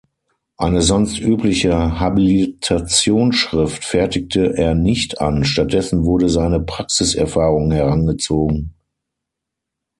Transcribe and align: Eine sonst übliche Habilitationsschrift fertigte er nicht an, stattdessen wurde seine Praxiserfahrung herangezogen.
Eine 0.57 0.81
sonst 0.81 1.19
übliche 1.19 1.99
Habilitationsschrift 1.99 3.85
fertigte 3.85 4.57
er 4.57 4.73
nicht 4.73 5.21
an, 5.21 5.43
stattdessen 5.45 6.05
wurde 6.05 6.27
seine 6.27 6.59
Praxiserfahrung 6.59 7.69
herangezogen. 7.71 8.73